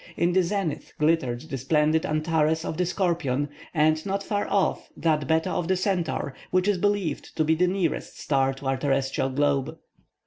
In 0.17 0.33
the 0.33 0.41
zenith 0.41 0.93
glittered 0.97 1.41
the 1.41 1.59
splendid 1.59 2.07
Antares 2.07 2.65
of 2.65 2.75
the 2.75 2.87
Scorpion, 2.87 3.49
and 3.71 4.03
not 4.03 4.23
far 4.23 4.47
off 4.47 4.89
that 4.97 5.27
Beta 5.27 5.51
of 5.51 5.67
the 5.67 5.77
Centaur, 5.77 6.33
which 6.49 6.67
is 6.67 6.79
believed 6.79 7.37
to 7.37 7.43
be 7.43 7.53
the 7.53 7.67
nearest 7.67 8.19
star 8.19 8.51
to 8.55 8.65
our 8.65 8.77
terrestrial 8.77 9.29
globe. 9.29 9.77